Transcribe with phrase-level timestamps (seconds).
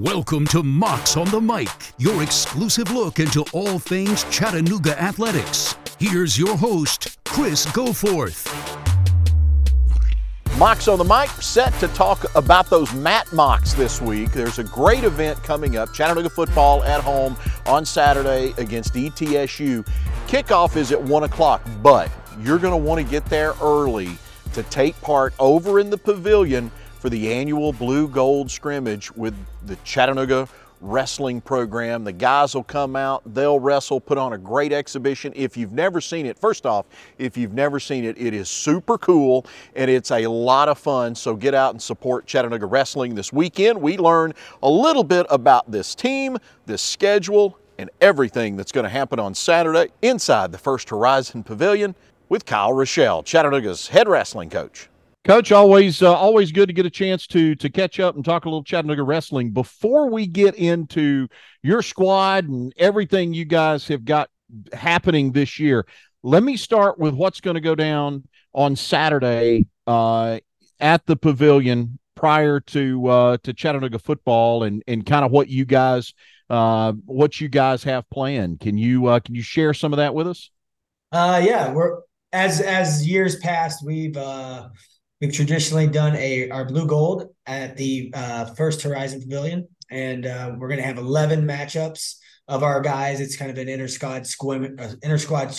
[0.00, 5.76] Welcome to Mocs on the Mic, your exclusive look into all things Chattanooga athletics.
[5.98, 8.46] Here's your host, Chris Goforth.
[10.56, 14.32] Mocs on the mic, set to talk about those Mat Mocs this week.
[14.32, 17.36] There's a great event coming up Chattanooga football at home
[17.66, 19.86] on Saturday against ETSU.
[20.28, 22.10] Kickoff is at 1 o'clock, but
[22.40, 24.16] you're going to want to get there early
[24.54, 26.70] to take part over in the pavilion
[27.00, 29.34] for the annual blue gold scrimmage with
[29.64, 30.46] the Chattanooga
[30.82, 32.04] wrestling program.
[32.04, 35.32] The guys will come out, they'll wrestle, put on a great exhibition.
[35.34, 36.84] If you've never seen it, first off,
[37.18, 41.14] if you've never seen it, it is super cool and it's a lot of fun.
[41.14, 43.80] So get out and support Chattanooga Wrestling this weekend.
[43.80, 46.36] We learn a little bit about this team,
[46.66, 51.94] this schedule, and everything that's going to happen on Saturday inside the First Horizon Pavilion
[52.28, 54.90] with Kyle Ruschell, Chattanooga's head wrestling coach.
[55.24, 58.46] Coach, always uh, always good to get a chance to to catch up and talk
[58.46, 59.50] a little Chattanooga wrestling.
[59.50, 61.28] Before we get into
[61.62, 64.30] your squad and everything you guys have got
[64.72, 65.86] happening this year,
[66.22, 70.38] let me start with what's going to go down on Saturday uh,
[70.80, 75.66] at the Pavilion prior to uh, to Chattanooga football and and kind of what you
[75.66, 76.14] guys
[76.48, 78.60] uh, what you guys have planned.
[78.60, 80.50] Can you uh, can you share some of that with us?
[81.12, 82.00] Uh, yeah, we're
[82.32, 84.68] as as years past, we've uh,
[85.20, 90.54] We've traditionally done a our blue gold at the uh, First Horizon Pavilion, and uh,
[90.56, 92.14] we're going to have eleven matchups
[92.48, 93.20] of our guys.
[93.20, 95.54] It's kind of an inter squad squim, uh, inter squad.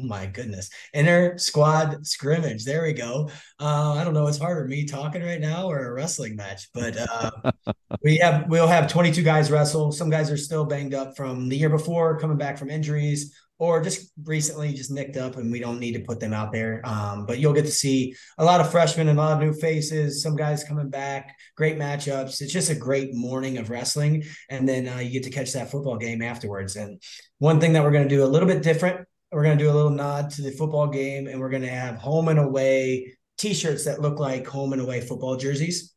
[0.00, 2.64] Oh my goodness, inter squad scrimmage.
[2.64, 3.28] There we go.
[3.58, 6.68] Uh, I don't know what's harder, me talking right now or a wrestling match.
[6.72, 7.52] But uh,
[8.04, 9.90] we have we'll have 22 guys wrestle.
[9.90, 13.82] Some guys are still banged up from the year before, coming back from injuries or
[13.82, 16.80] just recently just nicked up and we don't need to put them out there.
[16.84, 19.52] Um, but you'll get to see a lot of freshmen and a lot of new
[19.52, 22.40] faces, some guys coming back, great matchups.
[22.40, 24.24] It's just a great morning of wrestling.
[24.48, 26.76] And then uh, you get to catch that football game afterwards.
[26.76, 27.02] And
[27.38, 29.70] one thing that we're going to do a little bit different, we're going to do
[29.70, 33.16] a little nod to the football game and we're going to have home and away
[33.38, 35.94] t-shirts that look like home and away football jerseys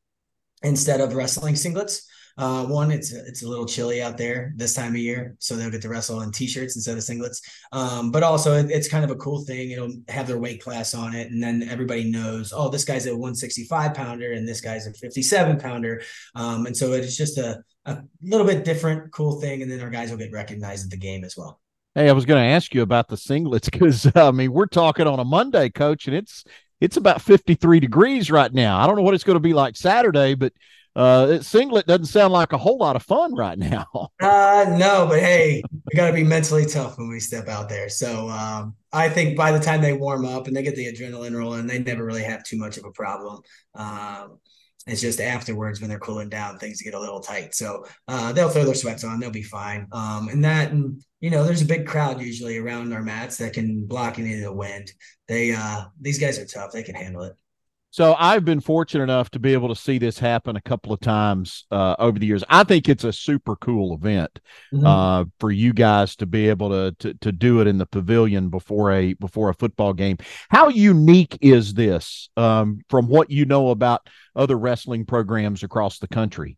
[0.64, 2.04] instead of wrestling singlets.
[2.38, 5.70] Uh, one, it's it's a little chilly out there this time of year, so they'll
[5.70, 7.42] get to wrestle in t-shirts instead of singlets.
[7.72, 9.72] Um, but also, it, it's kind of a cool thing.
[9.72, 13.12] It'll have their weight class on it, and then everybody knows, oh, this guy's a
[13.12, 16.02] 165 pounder and this guy's a 57 pounder.
[16.36, 19.90] Um, and so it's just a a little bit different, cool thing, and then our
[19.90, 21.60] guys will get recognized at the game as well.
[21.96, 25.08] Hey, I was going to ask you about the singlets because I mean we're talking
[25.08, 26.44] on a Monday, coach, and it's
[26.80, 28.80] it's about 53 degrees right now.
[28.80, 30.54] I don't know what it's going to be like Saturday, but
[30.96, 33.86] uh, singlet doesn't sound like a whole lot of fun right now.
[34.22, 37.90] uh, no, but hey, we got to be mentally tough when we step out there.
[37.90, 41.38] So um, I think by the time they warm up and they get the adrenaline
[41.38, 43.42] rolling, they never really have too much of a problem.
[43.76, 44.40] Um,
[44.88, 47.54] it's just afterwards when they're cooling down, things get a little tight.
[47.54, 49.88] So uh, they'll throw their sweats on, they'll be fine.
[49.92, 53.54] Um, and that, and you know, there's a big crowd usually around our mats that
[53.54, 54.92] can block any of the wind.
[55.28, 57.34] They, uh, these guys are tough; they can handle it.
[57.92, 61.02] So I've been fortunate enough to be able to see this happen a couple of
[61.02, 62.42] times uh, over the years.
[62.48, 64.40] I think it's a super cool event
[64.74, 64.86] mm-hmm.
[64.86, 68.50] uh, for you guys to be able to, to to do it in the pavilion
[68.50, 70.18] before a before a football game.
[70.50, 76.08] How unique is this um, from what you know about other wrestling programs across the
[76.08, 76.58] country?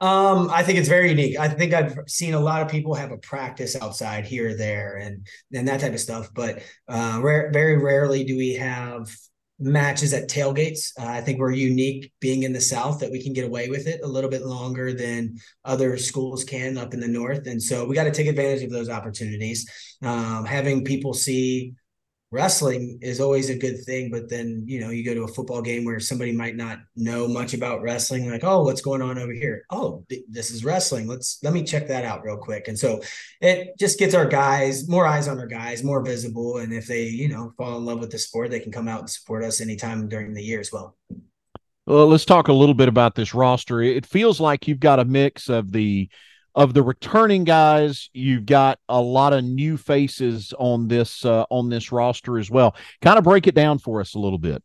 [0.00, 1.38] Um, I think it's very unique.
[1.38, 4.96] I think I've seen a lot of people have a practice outside here or there
[4.96, 5.24] and
[5.54, 9.08] and that type of stuff, but uh, rare, very rarely do we have
[9.58, 10.92] matches at tailgates.
[10.98, 13.86] Uh, I think we're unique being in the South that we can get away with
[13.86, 17.46] it a little bit longer than other schools can up in the North.
[17.46, 19.68] And so we got to take advantage of those opportunities.
[20.02, 21.74] Um, having people see
[22.34, 25.62] wrestling is always a good thing but then you know you go to a football
[25.62, 29.32] game where somebody might not know much about wrestling like oh what's going on over
[29.32, 29.64] here?
[29.70, 31.06] Oh th- this is wrestling.
[31.06, 32.66] Let's let me check that out real quick.
[32.66, 33.00] And so
[33.40, 37.04] it just gets our guys more eyes on our guys more visible and if they
[37.04, 39.60] you know fall in love with the sport they can come out and support us
[39.60, 40.96] anytime during the year as well.
[41.86, 43.80] Well let's talk a little bit about this roster.
[43.80, 46.08] It feels like you've got a mix of the
[46.54, 51.68] of the returning guys, you've got a lot of new faces on this uh, on
[51.68, 52.76] this roster as well.
[53.02, 54.62] Kind of break it down for us a little bit.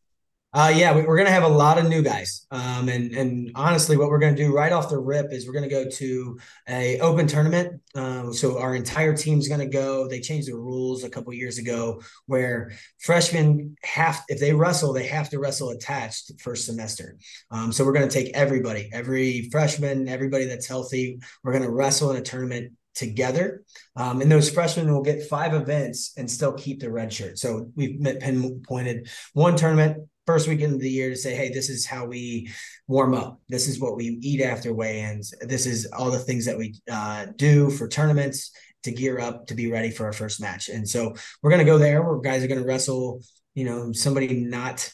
[0.51, 2.47] Uh, yeah, we, are going to have a lot of new guys.
[2.49, 5.53] Um, and and honestly, what we're going to do right off the rip is we're
[5.53, 7.79] going to go to a open tournament.
[7.93, 10.07] Um, so our entire team's going to go.
[10.07, 15.05] They changed the rules a couple years ago where freshmen have, if they wrestle, they
[15.05, 17.19] have to wrestle attached first semester.
[17.51, 21.19] Um, so we're going to take everybody, every freshman, everybody that's healthy.
[21.43, 23.63] We're going to wrestle in a tournament together.
[23.95, 27.37] Um, and those freshmen will get five events and still keep the red shirt.
[27.37, 31.87] So we've pinpointed one tournament first weekend of the year to say, hey, this is
[31.87, 32.47] how we
[32.87, 33.41] warm up.
[33.49, 35.33] This is what we eat after weigh-ins.
[35.41, 38.51] This is all the things that we uh, do for tournaments
[38.83, 40.69] to gear up to be ready for our first match.
[40.69, 43.23] And so we're going to go there where guys are going to wrestle,
[43.55, 44.87] you know, somebody not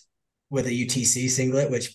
[0.50, 1.94] with a UTC singlet, which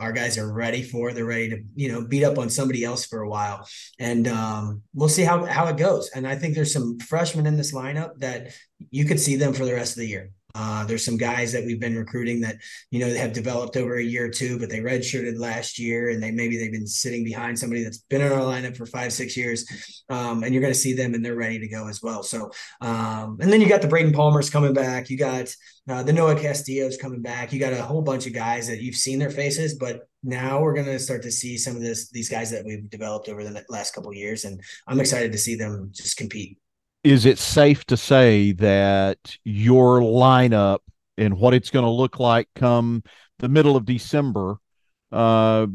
[0.00, 1.12] our guys are ready for.
[1.12, 3.64] They're ready to, you know, beat up on somebody else for a while.
[4.00, 6.10] And um, we'll see how, how it goes.
[6.16, 8.48] And I think there's some freshmen in this lineup that
[8.90, 10.32] you could see them for the rest of the year.
[10.54, 12.56] Uh, there's some guys that we've been recruiting that
[12.90, 16.22] you know have developed over a year or two, but they redshirted last year, and
[16.22, 19.36] they maybe they've been sitting behind somebody that's been in our lineup for five, six
[19.36, 19.66] years,
[20.08, 22.22] um, and you're going to see them and they're ready to go as well.
[22.22, 22.50] So,
[22.80, 25.54] um, and then you got the Braden Palmer's coming back, you got
[25.88, 28.94] uh, the Noah Castillo's coming back, you got a whole bunch of guys that you've
[28.94, 32.28] seen their faces, but now we're going to start to see some of this these
[32.28, 35.90] guys that we've developed over the last couple years, and I'm excited to see them
[35.92, 36.58] just compete
[37.04, 40.78] is it safe to say that your lineup
[41.18, 43.02] and what it's going to look like come
[43.38, 44.56] the middle of December,
[45.10, 45.66] uh,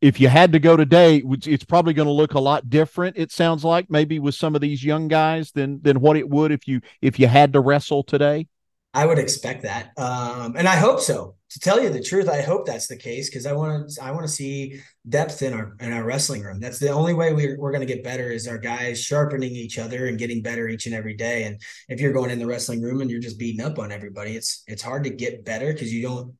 [0.00, 3.16] if you had to go today, it's probably going to look a lot different.
[3.16, 6.52] It sounds like maybe with some of these young guys than than what it would
[6.52, 8.46] if you if you had to wrestle today.
[8.92, 11.36] I would expect that, um, and I hope so.
[11.54, 14.04] To tell you the truth, I hope that's the case because I want to.
[14.04, 16.58] I want to see depth in our in our wrestling room.
[16.58, 19.78] That's the only way we're we're going to get better is our guys sharpening each
[19.78, 21.44] other and getting better each and every day.
[21.44, 24.34] And if you're going in the wrestling room and you're just beating up on everybody,
[24.34, 26.34] it's it's hard to get better because you don't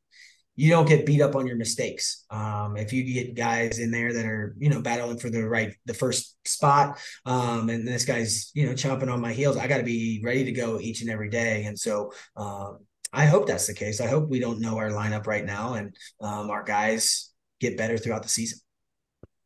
[0.56, 2.24] you don't get beat up on your mistakes.
[2.30, 5.74] Um, if you get guys in there that are, you know, battling for the right,
[5.86, 9.78] the first spot, um, and this guy's, you know, chomping on my heels, I got
[9.78, 11.64] to be ready to go each and every day.
[11.64, 12.78] And so, um,
[13.14, 14.00] I hope that's the case.
[14.00, 17.30] I hope we don't know our lineup right now and um, our guys
[17.60, 18.58] get better throughout the season.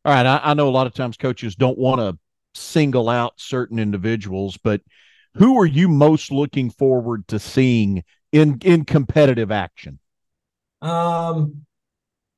[0.03, 0.25] All right.
[0.25, 2.17] I, I know a lot of times coaches don't want to
[2.59, 4.81] single out certain individuals, but
[5.35, 9.99] who are you most looking forward to seeing in in competitive action?
[10.81, 11.65] Um,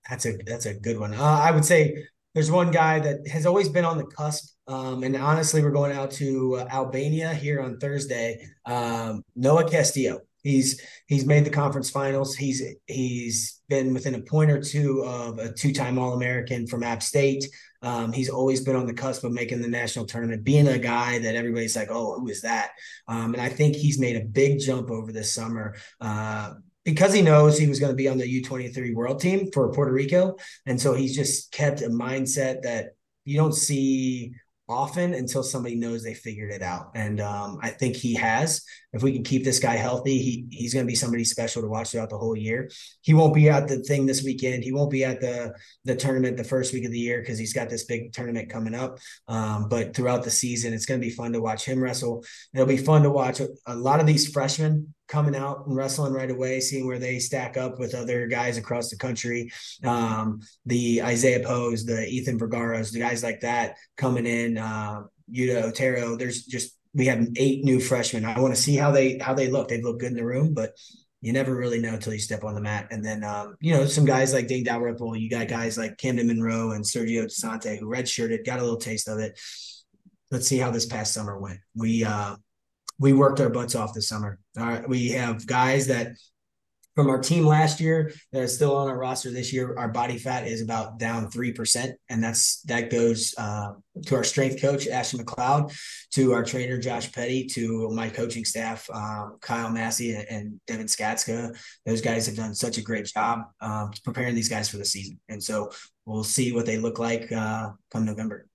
[0.10, 1.14] that's a that's a good one.
[1.14, 4.56] Uh, I would say there's one guy that has always been on the cusp.
[4.68, 8.46] Um, and honestly, we're going out to uh, Albania here on Thursday.
[8.66, 10.22] Um, Noah Castillo.
[10.44, 12.36] He's he's made the conference finals.
[12.36, 17.46] He's he's been within a point or two of a two-time All-American from App State.
[17.82, 21.20] Um, he's always been on the cusp of making the national tournament, being a guy
[21.20, 22.72] that everybody's like, "Oh, who is that?"
[23.08, 25.76] Um, and I think he's made a big jump over this summer.
[26.00, 26.54] Uh,
[26.84, 29.92] because he knows he was going to be on the U23 world team for Puerto
[29.92, 30.36] Rico.
[30.66, 34.34] And so he's just kept a mindset that you don't see
[34.72, 36.92] often until somebody knows they figured it out.
[36.96, 38.64] And um, I think he has.
[38.94, 41.68] If we can keep this guy healthy, he he's going to be somebody special to
[41.68, 42.70] watch throughout the whole year.
[43.02, 44.64] He won't be at the thing this weekend.
[44.64, 45.54] He won't be at the
[45.86, 48.76] the tournament the first week of the year because he's got this big tournament coming
[48.76, 48.98] up.
[49.28, 52.24] Um, but throughout the season, it's going to be fun to watch him wrestle.
[52.54, 56.14] It'll be fun to watch a, a lot of these freshmen coming out and wrestling
[56.14, 59.52] right away, seeing where they stack up with other guys across the country.
[59.84, 64.58] Um, the Isaiah Pose, the Ethan Vergaras, the guys like that coming in.
[64.58, 66.16] Uh, Yuta Otero.
[66.16, 68.26] There's just we have eight new freshmen.
[68.26, 69.68] I want to see how they how they look.
[69.68, 70.72] They look good in the room, but
[71.22, 72.88] you never really know until you step on the mat.
[72.92, 76.28] And then um, you know, some guys like Dane Dalrymple, you got guys like Camden
[76.28, 79.40] Monroe and Sergio DeSante who redshirted, got a little taste of it.
[80.32, 81.60] Let's see how this past summer went.
[81.76, 82.36] We uh
[83.02, 84.40] we worked our butts off this summer.
[84.58, 86.12] All right, we have guys that
[86.96, 89.76] from our team last year that are still on our roster this year.
[89.78, 93.72] Our body fat is about down three percent, and that's that goes uh,
[94.06, 95.76] to our strength coach Ashton McLeod,
[96.12, 101.58] to our trainer Josh Petty, to my coaching staff um, Kyle Massey and Devin Skatzka.
[101.88, 105.20] Those guys have done such a great job um, preparing these guys for the season,
[105.28, 105.72] and so
[106.06, 108.46] we'll see what they look like uh, come November.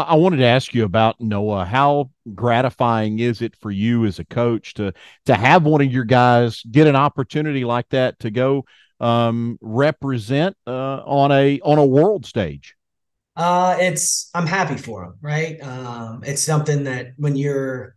[0.00, 1.64] I wanted to ask you about Noah.
[1.64, 4.92] How gratifying is it for you as a coach to
[5.24, 8.64] to have one of your guys get an opportunity like that to go
[9.00, 12.74] um, represent uh, on a on a world stage?
[13.36, 15.60] Uh, it's I'm happy for him, right?
[15.62, 17.95] Um, it's something that when you're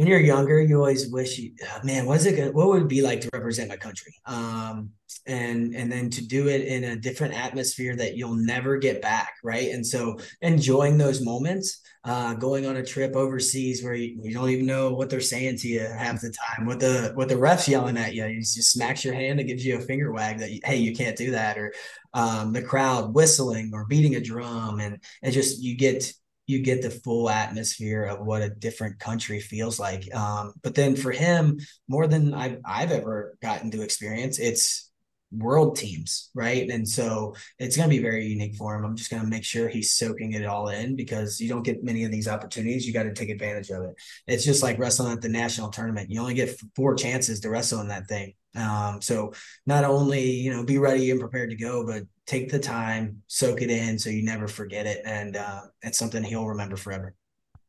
[0.00, 1.52] when you're younger, you always wish you,
[1.84, 4.14] man, what's it what would it be like to represent my country?
[4.24, 4.92] Um,
[5.26, 9.34] and and then to do it in a different atmosphere that you'll never get back,
[9.44, 9.68] right?
[9.68, 14.48] And so enjoying those moments, uh, going on a trip overseas where you, you don't
[14.48, 17.68] even know what they're saying to you half the time, what the what the refs
[17.68, 20.48] yelling at you, he just smacks your hand and gives you a finger wag that
[20.64, 21.74] hey, you can't do that, or
[22.14, 26.10] um, the crowd whistling or beating a drum, and and just you get
[26.50, 30.12] you get the full atmosphere of what a different country feels like.
[30.14, 34.89] Um, but then for him, more than I've, I've ever gotten to experience, it's
[35.32, 36.68] world teams, right?
[36.68, 38.84] And so it's going to be very unique for him.
[38.84, 41.84] I'm just going to make sure he's soaking it all in because you don't get
[41.84, 42.86] many of these opportunities.
[42.86, 43.94] You got to take advantage of it.
[44.26, 46.10] It's just like wrestling at the national tournament.
[46.10, 48.34] You only get four chances to wrestle in that thing.
[48.56, 49.32] Um, so
[49.66, 53.62] not only, you know, be ready and prepared to go, but take the time, soak
[53.62, 55.02] it in so you never forget it.
[55.04, 57.14] And uh, it's something he'll remember forever.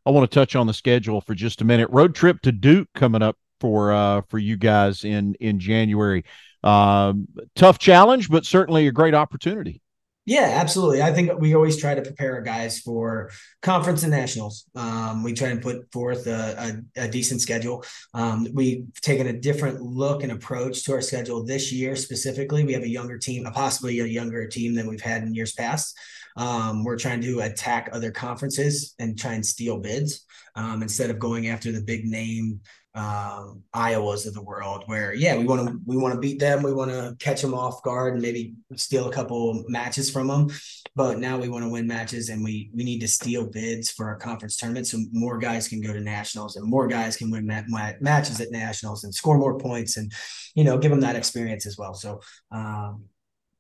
[0.05, 1.89] I want to touch on the schedule for just a minute.
[1.91, 6.25] Road trip to Duke coming up for uh, for you guys in in January.
[6.63, 9.81] Um, tough challenge, but certainly a great opportunity.
[10.25, 11.01] Yeah, absolutely.
[11.01, 13.31] I think we always try to prepare our guys for
[13.63, 14.65] conference and nationals.
[14.75, 17.83] Um, we try and put forth a, a, a decent schedule.
[18.13, 22.63] Um, we've taken a different look and approach to our schedule this year specifically.
[22.63, 25.97] We have a younger team, possibly a younger team than we've had in years past.
[26.37, 30.23] Um, we're trying to attack other conferences and try and steal bids
[30.55, 32.61] um, instead of going after the big name
[32.93, 36.61] um, Iowas of the world, where yeah, we want to we want to beat them,
[36.61, 40.49] we want to catch them off guard and maybe steal a couple matches from them.
[40.93, 44.07] But now we want to win matches, and we we need to steal bids for
[44.07, 47.45] our conference tournament, so more guys can go to nationals, and more guys can win
[48.01, 50.11] matches at nationals and score more points, and
[50.53, 51.93] you know give them that experience as well.
[51.93, 52.19] So
[52.51, 53.05] um,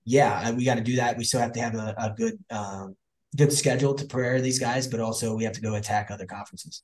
[0.03, 1.17] yeah, we got to do that.
[1.17, 2.95] We still have to have a, a good um,
[3.37, 6.83] good schedule to prepare these guys, but also we have to go attack other conferences.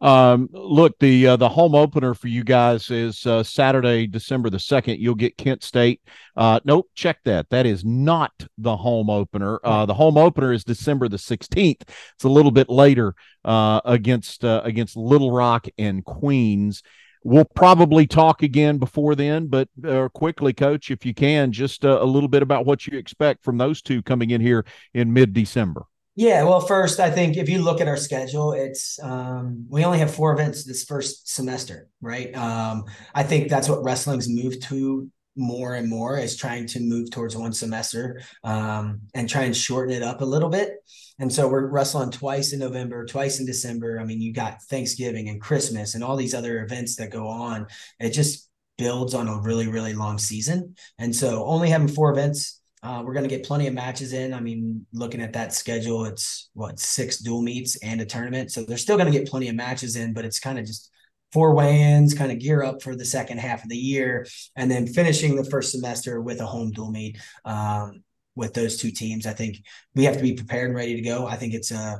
[0.00, 4.58] Um, look, the uh, the home opener for you guys is uh, Saturday, December the
[4.58, 4.98] second.
[4.98, 6.02] You'll get Kent State.
[6.36, 7.48] Uh, nope, check that.
[7.50, 9.60] That is not the home opener.
[9.64, 11.82] Uh, the home opener is December the sixteenth.
[11.88, 16.82] It's a little bit later uh, against uh, against Little Rock and Queens.
[17.26, 21.98] We'll probably talk again before then, but uh, quickly, Coach, if you can, just uh,
[21.98, 25.32] a little bit about what you expect from those two coming in here in mid
[25.32, 25.86] December.
[26.16, 29.98] Yeah, well, first, I think if you look at our schedule, it's um, we only
[29.98, 32.34] have four events this first semester, right?
[32.36, 37.10] Um, I think that's what wrestling's moved to more and more is trying to move
[37.10, 40.74] towards one semester um, and try and shorten it up a little bit.
[41.18, 43.98] And so we're wrestling twice in November, twice in December.
[43.98, 47.66] I mean, you got Thanksgiving and Christmas and all these other events that go on.
[47.98, 50.76] It just builds on a really, really long season.
[50.98, 54.34] And so only having four events uh, we're going to get plenty of matches in.
[54.34, 58.52] I mean, looking at that schedule, it's what six dual meets and a tournament.
[58.52, 60.90] So they're still going to get plenty of matches in, but it's kind of just
[61.32, 64.86] four weigh-ins, kind of gear up for the second half of the year, and then
[64.86, 68.04] finishing the first semester with a home dual meet um,
[68.36, 69.26] with those two teams.
[69.26, 69.56] I think
[69.94, 71.26] we have to be prepared and ready to go.
[71.26, 71.96] I think it's uh,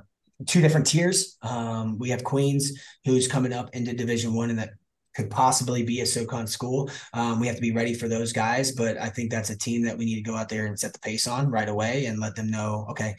[0.46, 1.38] two different tiers.
[1.40, 4.74] Um, we have Queens, who's coming up into Division One, and that
[5.14, 6.90] could possibly be a SoCon school.
[7.12, 9.82] Um, we have to be ready for those guys, but I think that's a team
[9.84, 12.20] that we need to go out there and set the pace on right away and
[12.20, 13.14] let them know, okay,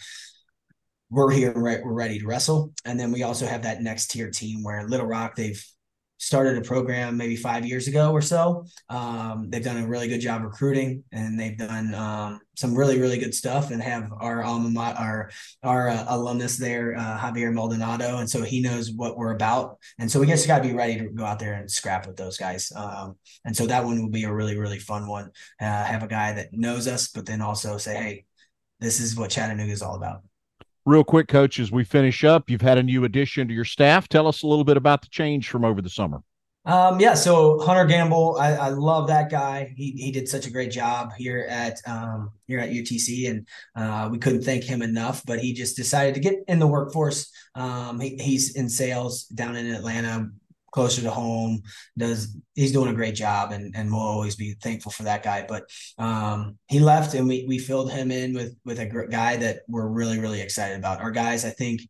[1.10, 1.84] we're here, right?
[1.84, 2.74] We're ready to wrestle.
[2.84, 5.64] And then we also have that next tier team where Little Rock, they've
[6.26, 8.66] started a program maybe five years ago or so.
[8.90, 13.20] Um, they've done a really good job recruiting, and they've done um, some really really
[13.20, 13.70] good stuff.
[13.70, 15.30] And have our alma mater, our
[15.62, 19.78] our uh, alumnus there, uh, Javier Maldonado, and so he knows what we're about.
[20.00, 22.18] And so we just got to be ready to go out there and scrap with
[22.18, 22.72] those guys.
[22.76, 25.30] Um, and so that one will be a really really fun one.
[25.62, 28.26] Uh, have a guy that knows us, but then also say, hey,
[28.80, 30.24] this is what Chattanooga is all about.
[30.88, 34.08] Real quick, coach, as we finish up, you've had a new addition to your staff.
[34.08, 36.22] Tell us a little bit about the change from over the summer.
[36.66, 39.74] Um, yeah, so Hunter Gamble, I, I, love that guy.
[39.78, 44.10] He he did such a great job here at um, here at UTC, and uh,
[44.12, 45.24] we couldn't thank him enough.
[45.26, 47.32] But he just decided to get in the workforce.
[47.54, 50.32] Um, he, he's in sales down in Atlanta,
[50.76, 51.62] closer to home.
[51.98, 55.46] Does he's doing a great job, and and we'll always be thankful for that guy.
[55.48, 55.64] But
[55.98, 59.88] um, he left, and we we filled him in with with a guy that we're
[59.88, 61.00] really really excited about.
[61.00, 61.82] Our guys, I think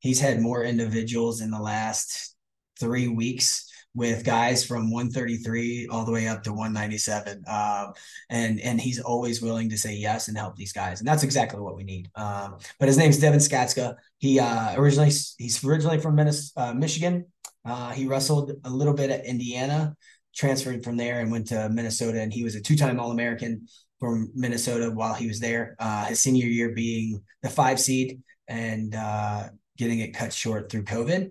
[0.00, 2.34] he's had more individuals in the last
[2.80, 7.92] three weeks with guys from 133 all the way up to 197 um,
[8.30, 11.60] and and he's always willing to say yes and help these guys and that's exactly
[11.60, 16.14] what we need um, but his name's devin skatzka he uh, originally he's originally from
[16.14, 17.26] Minnesota, uh, michigan
[17.64, 19.96] uh, he wrestled a little bit at Indiana,
[20.34, 23.66] transferred from there and went to Minnesota, and he was a two-time All-American
[24.00, 25.76] from Minnesota while he was there.
[25.78, 30.84] Uh, his senior year being the five seed and uh, getting it cut short through
[30.84, 31.30] COVID.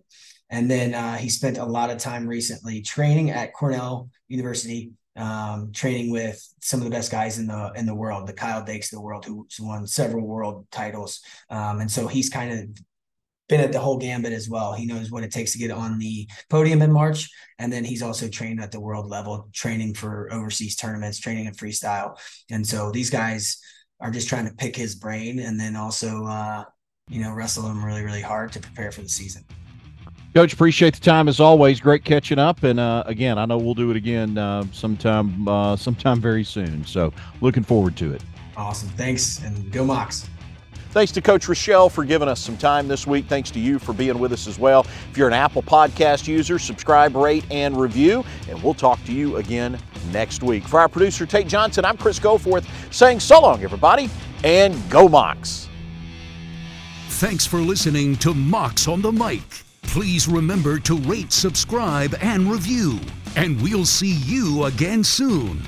[0.50, 5.72] And then uh, he spent a lot of time recently training at Cornell University, um,
[5.74, 8.92] training with some of the best guys in the in the world, the Kyle Dakes
[8.92, 11.22] of the world, who's won several world titles.
[11.50, 12.84] Um, and so he's kind of
[13.52, 14.74] been at the whole gambit as well.
[14.74, 17.30] He knows what it takes to get on the podium in March.
[17.60, 21.54] And then he's also trained at the world level, training for overseas tournaments, training in
[21.54, 22.18] freestyle.
[22.50, 23.62] And so these guys
[24.00, 26.64] are just trying to pick his brain and then also, uh,
[27.10, 29.44] you know, wrestle him really, really hard to prepare for the season.
[30.34, 31.82] Coach, appreciate the time as always.
[31.82, 35.76] Great catching up, and uh, again, I know we'll do it again uh, sometime, uh,
[35.76, 36.86] sometime very soon.
[36.86, 38.24] So, looking forward to it.
[38.56, 40.26] Awesome, thanks, and go Mocs.
[40.92, 43.26] Thanks to Coach Ruschell for giving us some time this week.
[43.28, 44.82] Thanks to you for being with us as well.
[45.10, 49.38] If you're an Apple Podcast user, subscribe, rate, and review, and we'll talk to you
[49.38, 49.80] again
[50.12, 50.68] next week.
[50.68, 54.10] For our producer, Tate Johnson, I'm Chris Goforth saying so long, everybody,
[54.44, 55.70] and go Mocs.
[57.08, 59.64] Thanks for listening to Mocs on the Mic.
[59.84, 63.00] Please remember to rate, subscribe, and review.
[63.38, 65.62] And we'll see you again soon.